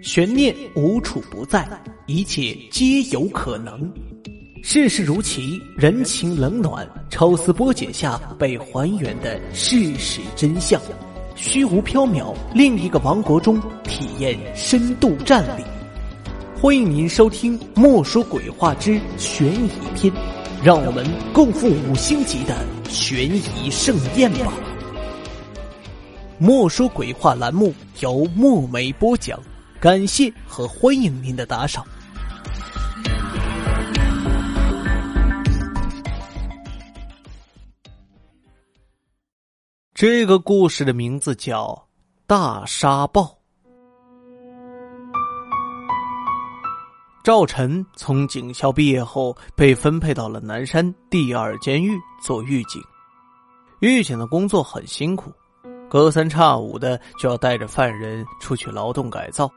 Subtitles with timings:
[0.00, 1.68] 悬念无处不在，
[2.06, 3.92] 一切皆有可能。
[4.62, 10.80] 世事如棋，人情冷暖，抽丝剥茧下被还原的事实真相。
[11.34, 15.64] 虚无缥缈，另一个王国中体验深度战力。
[16.60, 20.12] 欢迎您收听《莫说鬼话之悬疑篇》，
[20.62, 22.56] 让我们共赴五星级的
[22.88, 24.52] 悬疑盛宴吧。
[26.38, 29.38] 莫说鬼话栏目由墨梅播讲。
[29.80, 31.86] 感谢和欢迎您的打赏。
[39.94, 41.66] 这个故事的名字叫
[42.26, 43.22] 《大沙暴》。
[47.22, 52.82] 赵晨从警校毕业后，被分配到了南山第二监狱做狱警。
[53.78, 55.32] 狱警的工作很辛苦，
[55.88, 59.48] 隔三差五的就要带着犯人出去劳动改造。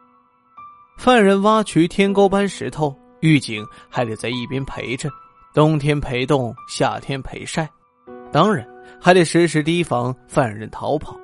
[0.98, 5.10] 犯人挖渠、天沟、搬石头，狱警还得在一边陪着，
[5.54, 7.68] 冬天陪冻，夏天陪晒，
[8.32, 8.68] 当然
[9.00, 11.18] 还得时时提防犯人逃跑。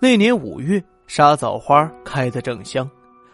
[0.00, 2.90] 那年五月，沙枣花开得正香，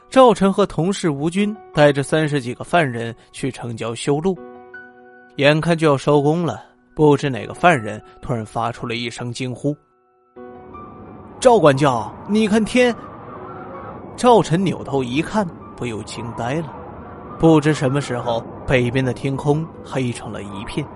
[0.08, 4.36] 赵晨和同事吴军带着三十几个犯人去城郊修路，
[5.36, 6.60] 眼看就要收工了，
[6.96, 9.76] 不知哪个犯人突然发出了一声惊呼
[11.38, 12.92] ：“赵管教，你看天！”
[14.16, 16.72] 赵晨扭头一看，不由惊呆了。
[17.38, 20.86] 不知什么时候，北边的天空黑成了一片，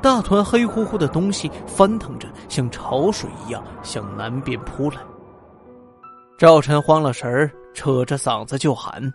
[0.00, 4.98] 大团黑乎乎的东西翻腾着，像潮水一样向南边扑来。
[6.38, 9.12] 赵晨慌了神儿，扯着嗓子就喊：“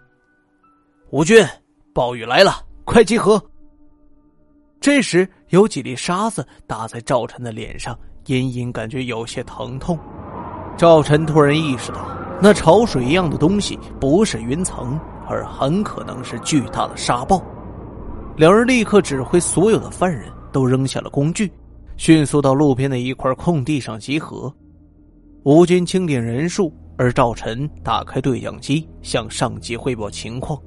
[1.12, 1.46] 吴军，
[1.94, 2.52] 暴雨来了，
[2.84, 3.42] 快集合！”
[4.80, 9.98] 这时，有几粒沙子打在赵晨的脸上，隐隐感觉有些疼痛。
[10.78, 12.27] 赵晨突然意识到。
[12.40, 17.42] 那潮水一样的东西不是云层，而很可能是巨大的沙暴。
[18.36, 21.52] 两人立刻指挥所有的犯人都扔下了工具，
[21.98, 24.54] 迅速到路边的一块空地上集合。
[25.44, 30.62] 吴军清点人数，而赵晨打开对讲机向上级汇报情况，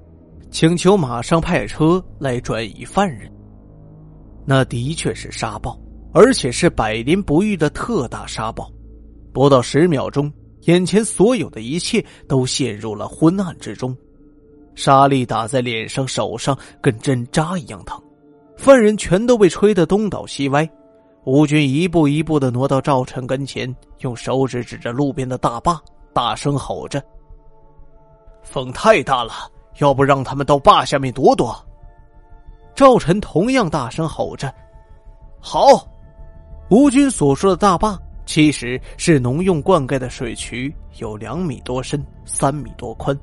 [0.50, 3.30] 请求马上派车来转移犯人。
[4.44, 5.78] 那的确是沙暴，
[6.12, 8.68] 而且是百年不遇的特大沙暴。
[9.32, 10.32] 不到十秒钟。
[10.62, 13.96] 眼前所有的一切都陷入了昏暗之中，
[14.74, 18.00] 沙粒打在脸上、手上，跟针扎一样疼。
[18.56, 20.68] 犯人全都被吹得东倒西歪。
[21.24, 25.80] 吴军一步一步的挪到赵晨跟前，用手指指着路边的大坝，
[26.12, 27.02] 大声吼着
[28.42, 29.32] ：“风太大了，
[29.78, 31.54] 要不让他们到坝下面躲躲？”
[32.74, 34.52] 赵晨同样大声吼着
[35.40, 35.86] ：“好！”
[36.70, 37.98] 吴军所说的大坝。
[38.30, 43.18] 其实是农用灌溉的水渠，有两米多深，三米多宽，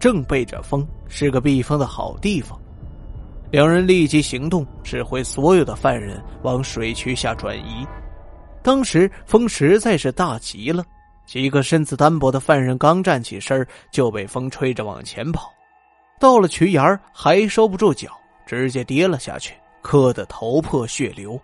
[0.00, 2.60] 正背着风，是个避风的好地方。
[3.52, 7.86] 两人立即行动，指挥所有的犯人往水渠下转移。
[8.60, 10.84] 当时风实在是大极了，
[11.24, 15.48] 几个身子单薄的犯人刚站起身，就被风吹着往前跑，
[16.18, 18.10] 到了渠沿还收不住脚，
[18.44, 21.40] 直接跌了下去，磕得头破血流。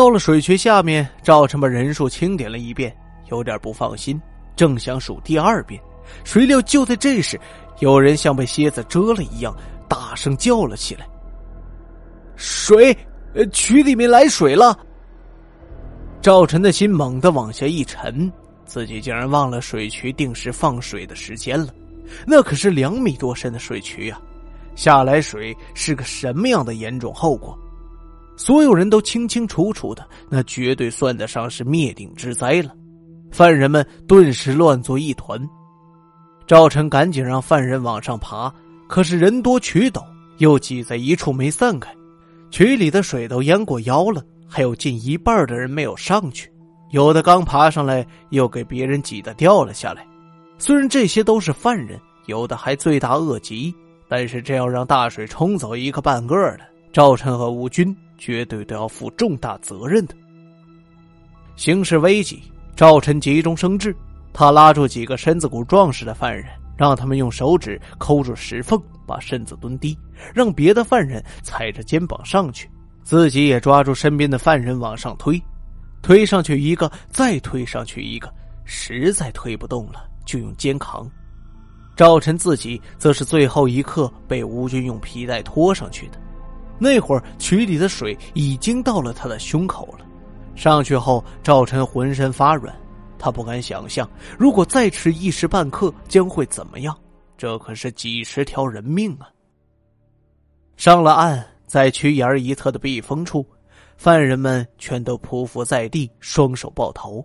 [0.00, 2.90] 到了水渠下面，赵晨把人数清点了一遍，
[3.30, 4.18] 有点不放心，
[4.56, 5.78] 正想数第二遍，
[6.24, 7.38] 谁料就在这时，
[7.80, 9.54] 有人像被蝎子蛰了一样，
[9.90, 11.06] 大声叫了起来
[12.34, 12.96] ：“水！
[13.52, 14.74] 渠里面来水了！”
[16.22, 18.32] 赵晨的心猛地往下一沉，
[18.64, 21.68] 自己竟然忘了水渠定时放水的时间了，
[22.26, 24.18] 那可是两米多深的水渠啊，
[24.74, 27.54] 下来水是个什么样的严重后果？
[28.40, 32.74] 所有人都清清楚楚的，那绝对算得上是灭顶之灾了。
[33.30, 35.38] 犯人们顿时乱作一团。
[36.46, 38.50] 赵晨赶紧让犯人往上爬，
[38.88, 40.02] 可是人多渠陡，
[40.38, 41.94] 又挤在一处没散开，
[42.50, 46.50] 渠里的水都淹过腰了，还有近一半的人没有上去，
[46.92, 50.02] 有的刚爬上来又给别人挤得掉了下来。
[50.56, 53.74] 虽然这些都是犯人，有的还罪大恶极，
[54.08, 56.60] 但是这要让大水冲走一个半个的，
[56.90, 57.94] 赵晨和吴军。
[58.20, 60.14] 绝对都要负重大责任的。
[61.56, 62.40] 形势危急，
[62.76, 63.96] 赵晨急中生智，
[64.32, 66.46] 他拉住几个身子骨壮实的犯人，
[66.76, 69.98] 让他们用手指抠住石缝，把身子蹲低，
[70.32, 72.70] 让别的犯人踩着肩膀上去，
[73.02, 75.42] 自己也抓住身边的犯人往上推，
[76.02, 78.32] 推上去一个，再推上去一个，
[78.64, 81.10] 实在推不动了，就用肩扛。
[81.96, 86.19] 赵晨自己则是最后一刻被吴军用皮带拖上去的。
[86.80, 90.04] 那会儿渠里的水已经到了他的胸口了，
[90.56, 92.74] 上去后赵晨浑身发软，
[93.18, 96.96] 他不敢想象，如果再迟一时半刻，将会怎么样？
[97.36, 99.28] 这可是几十条人命啊！
[100.76, 103.46] 上了岸，在渠沿一侧的避风处，
[103.96, 107.24] 犯人们全都匍匐在地，双手抱头。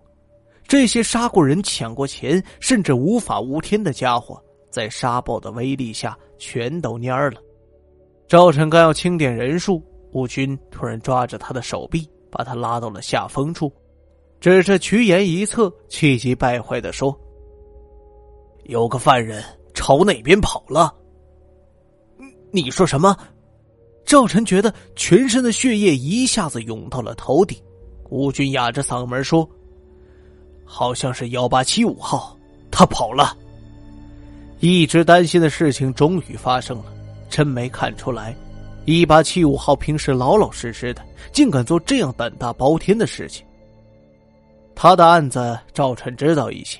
[0.67, 7.41] 这些杀过人、抢过钱，甚至无法无天的家伙，在沙暴的威力下，全都蔫了。
[8.27, 13.71] 赵晨刚要清点人数，吴军突然抓着他的手臂，把他拉到了下风处，
[14.39, 17.15] 指着曲沿一侧，气急败坏的说
[18.65, 19.43] ：“有个犯人
[19.73, 20.93] 朝那边跑了。”
[22.51, 23.15] 你说什么？
[24.05, 27.57] 赵晨觉得全身的血液一下子涌到了头顶。
[28.09, 29.47] 吴军哑着嗓门说。
[30.67, 32.35] 好像是幺八七五号，
[32.71, 33.37] 他跑了。
[34.59, 36.85] 一直担心的事情终于发生了，
[37.35, 38.33] 真没看出来，
[38.85, 41.01] 一八七五号平时老老实实的，
[41.33, 43.45] 竟敢做这样胆大包天的事情。
[44.73, 46.79] 他的案子赵晨知道一些，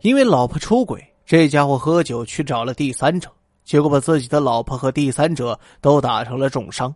[0.00, 3.30] 因为老婆出轨，这家伙喝酒去找了第三者，
[3.62, 6.94] 结果把自己的老婆和第三者都打成了重伤。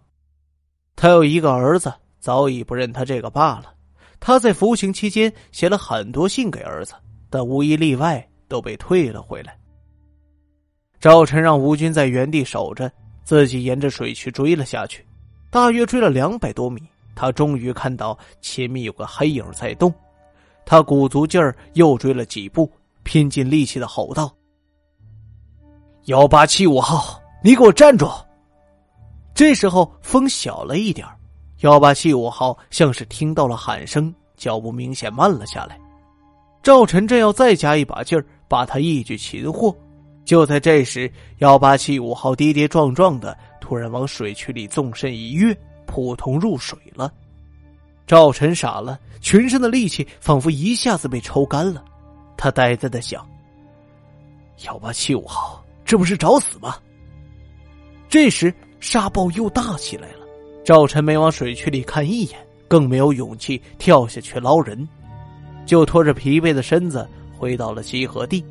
[0.96, 3.74] 他有一个儿子，早已不认他这个爸了。
[4.18, 6.94] 他在服刑期间写了很多信给儿子，
[7.28, 9.54] 但无一例外都被退了回来。
[11.04, 12.90] 赵晨让吴军在原地守着，
[13.24, 15.06] 自己沿着水渠追了下去，
[15.50, 16.80] 大约追了两百多米，
[17.14, 19.92] 他终于看到前面有个黑影在动。
[20.64, 22.72] 他鼓足劲儿又追了几步，
[23.02, 24.34] 拼尽力气的吼道
[26.08, 28.08] ：“幺八七五号，你给我站住！”
[29.34, 31.06] 这时候风小了一点
[31.58, 35.78] 幺八七五号像是听到了喊声，脚步明显慢了下来。
[36.62, 39.76] 赵晨正要再加一把劲儿，把他一举擒获，
[40.24, 45.56] 就在这时，幺八七五号跌跌撞撞的突然往水渠里纵身一跃，
[45.86, 47.12] 扑通入水了。
[48.06, 51.84] 赵晨傻了，全身的力气仿佛一下子被抽干了。
[52.36, 53.26] 他呆呆的想：
[54.64, 56.76] 幺八七五号，这不是找死吗？
[58.08, 60.20] 这时沙暴又大起来了。
[60.64, 64.88] 赵晨没往水渠里看一眼，更没有勇气跳下去捞人，
[65.66, 67.06] 就拖着疲惫的身子
[67.36, 68.42] 回到了集合地。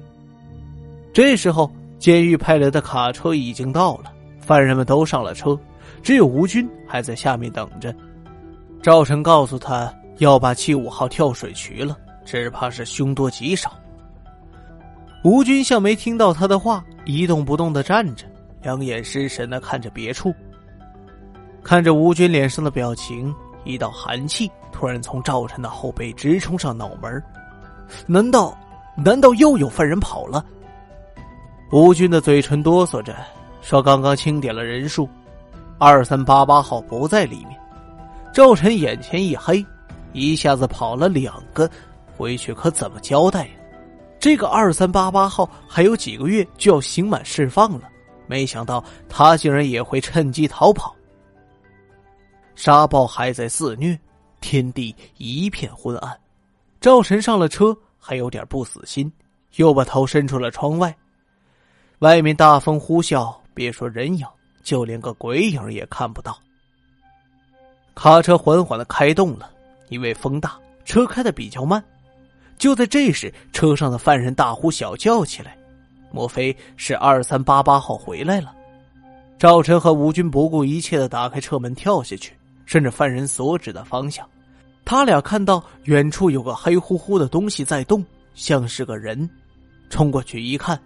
[1.14, 5.58] 这时候，监狱派来的卡车已经到了，犯人们都上了车，
[6.02, 7.94] 只有吴军还在下面等着。
[8.82, 11.96] 赵晨告诉他，要把七五号跳水渠了，
[12.26, 13.72] 只怕是凶多吉少。
[15.24, 18.26] 吴军像没听到他的话，一动不动的站着，
[18.64, 20.34] 两眼失神的看着别处。
[21.64, 23.34] 看着吴军脸上的表情，
[23.66, 27.24] 一道寒气突然从赵晨的后背直冲上脑门
[28.08, 28.58] 难道，
[28.98, 30.44] 难道又有犯人跑了？
[31.74, 33.16] 吴军的嘴唇哆嗦着，
[33.64, 35.10] 说：“刚刚清点了人数，
[35.80, 37.60] 二三八八号不在里面。”
[38.32, 39.66] 赵晨眼前一黑，
[40.12, 41.68] 一下子跑了两个，
[42.16, 43.54] 回去可怎么交代呀？
[44.20, 47.90] 这个二三八八号还有几个月就要刑满释放了，
[48.28, 50.96] 没想到他竟然也会趁机逃跑。
[52.54, 54.00] 沙暴还在肆虐，
[54.42, 56.16] 天地一片昏暗。
[56.80, 59.12] 赵晨上了车，还有点不死心，
[59.56, 60.96] 又把头伸出了窗外。
[62.04, 64.28] 外面大风呼啸，别说人影，
[64.62, 66.38] 就连个鬼影也看不到。
[67.96, 69.50] 卡车缓缓的开动了，
[69.88, 71.82] 因为风大，车开的比较慢。
[72.58, 75.56] 就在这时，车上的犯人大呼小叫起来，
[76.12, 78.54] 莫非是二三八八号回来了？
[79.40, 82.34] 赵晨和吴军不顾一切的打开车门，跳下去。
[82.66, 84.28] 顺着犯人所指的方向，
[84.84, 89.30] 他俩看到远处有个黑乎乎的东西在动，像是个人。
[89.90, 90.78] 冲过去一看，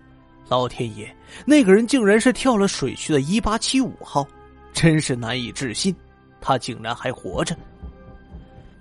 [0.49, 1.13] 老天爷，
[1.45, 4.25] 那个人竟然是跳了水去的一八七五号，
[4.73, 5.95] 真是难以置信，
[6.39, 7.55] 他竟然还活着。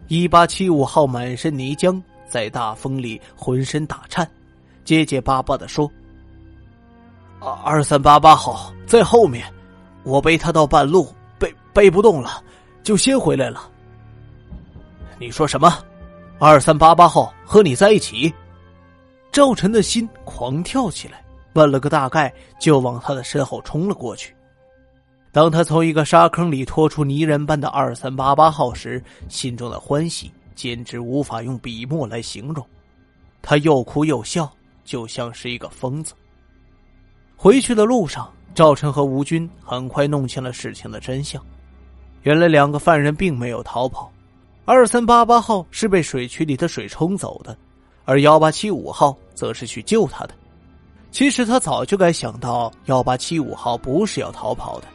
[0.08, 4.28] 一八七五号满身泥浆，在大风里浑身打颤，
[4.84, 5.90] 结结巴巴的说
[7.64, 9.44] ：“二三八八号在后面，
[10.04, 12.42] 我背他到半路，背背不动了。”
[12.84, 13.68] 就先回来了。
[15.18, 15.76] 你说什么？
[16.38, 18.32] 二三八八号和你在一起？
[19.32, 21.20] 赵晨的心狂跳起来，
[21.56, 24.36] 问了个大概，就往他的身后冲了过去。
[25.32, 32.64] 当他从一个沙坑里拖出泥人般的二三八八号时，心中的欢喜简直无法用笔墨来形容。
[33.40, 34.50] 他又哭又笑，
[34.84, 36.12] 就像是一个疯子。
[37.36, 41.42] 回去的路上，赵晨和吴军很快弄清了事情的真相。
[42.22, 44.10] 原来两个犯人并没有逃跑，
[44.64, 47.56] 二三八八号是被水渠里的水冲走的，
[48.04, 50.34] 而幺八七五号则是去救他的。
[51.10, 54.86] 其实他早就该想到，幺八七五号不是要逃跑的，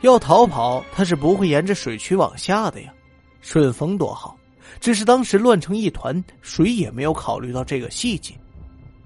[0.00, 2.92] 要逃跑他是不会沿着水渠往下的呀。
[3.40, 4.36] 顺风多好，
[4.80, 8.34] 只是当时乱成一团，谁也没有考虑到这个细节。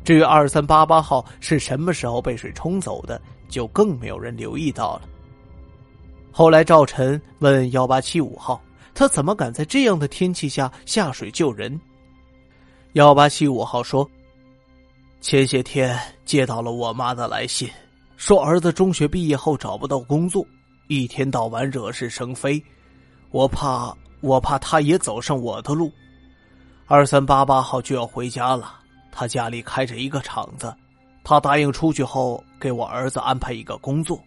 [0.03, 5.03] 至于二三八八号是什么时候被水冲走的，就更没有人留意到了。
[6.33, 8.61] 后来赵晨问幺八七五号，
[8.93, 11.81] 他怎么敢在这样的天气下下水救人？
[12.95, 14.09] 幺八七五号说
[15.25, 17.67] ：“前些天接到了我妈的来信，
[18.15, 20.47] 说儿子中学毕业后找不到工作，
[20.87, 22.63] 一天到晚惹是生非，
[23.31, 25.91] 我怕。”我怕他也走上我的路。
[26.87, 28.75] 二三八八号就要回家了，
[29.11, 30.75] 他家里开着一个厂子，
[31.23, 34.23] 他答应出去后给我儿子安排一个工作，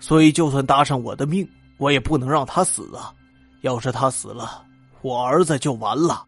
[0.00, 1.48] 所以就算搭上我的命，
[1.78, 3.12] 我也不能让他死啊！
[3.62, 4.64] 要是他死了，
[5.00, 6.24] 我儿子就完了。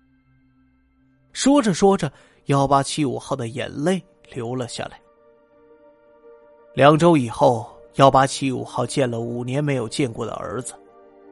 [1.33, 2.13] 说着说着，
[2.47, 5.01] 幺八七五号的眼泪流了下来。
[6.75, 10.73] 两周以后，幺八七五号见了五年没有见过的儿子，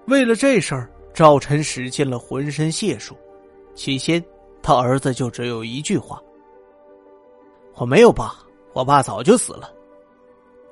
[0.06, 0.90] 为了这事儿。
[1.14, 3.14] 赵晨使尽了浑身解数，
[3.76, 4.20] 起先
[4.60, 6.20] 他儿子就只有一句话
[7.78, 8.34] ：“我没有爸，
[8.72, 9.72] 我爸早就死了。”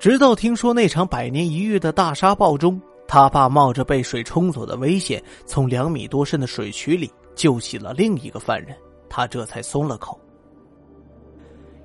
[0.00, 8.76] 直到听说那场百年一遇的大沙暴中，他爸冒着被水冲走的危险，从两米多深的水渠里救起了另一个犯人，
[9.08, 10.18] 他这才松了口。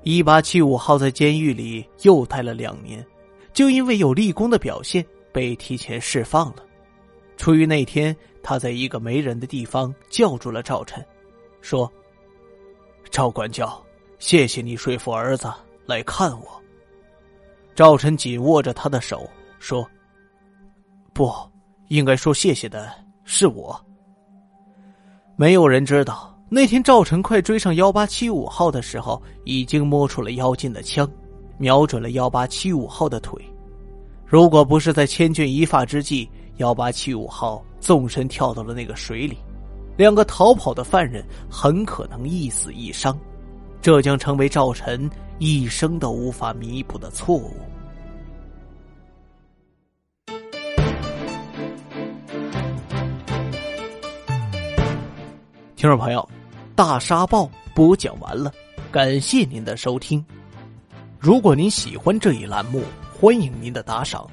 [0.09, 3.05] 一八七五号在监狱里又待了两年，
[3.51, 6.63] 就因为有立功的表现被提前释放了。
[7.35, 8.15] 出于那天。
[8.41, 11.05] 他在一个没人的地方叫住了赵晨，
[11.59, 11.91] 说
[13.11, 13.85] ：“赵管教，
[14.19, 15.51] 谢谢你说服儿子
[15.85, 16.47] 来看我。”
[17.75, 19.85] 赵晨紧握着他的手说
[21.11, 21.29] ：“不
[21.89, 22.89] 应该说谢谢的
[23.25, 23.77] 是我。”
[25.35, 31.05] 没有人知道，那天赵晨快追上幺八七五号的时候，已经摸出了妖精的枪，
[31.57, 33.37] 瞄准了幺八七五号的腿。
[34.25, 39.37] 如果不是在千钧一发之际，幺八七五号纵身跳到了那个水里，
[39.97, 43.19] 两个逃跑的犯人很可能一死一伤，
[43.81, 47.51] 这将成为赵晨一生都无法弥补的错误。
[55.75, 56.27] 听众朋友，
[56.77, 58.53] 大沙暴播讲完了，
[58.91, 60.23] 感谢您的收听。
[61.17, 62.83] 如果您喜欢这一栏目，
[63.19, 64.29] 欢迎您的打赏。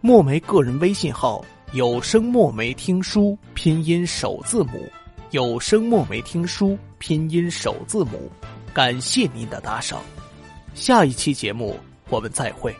[0.00, 1.44] 墨梅个人微信号。
[1.72, 4.90] 有声墨梅听书拼音首字母，
[5.32, 8.30] 有声墨梅听书拼音首字母，
[8.72, 10.00] 感谢您的打赏，
[10.74, 12.74] 下一期节目我们再会。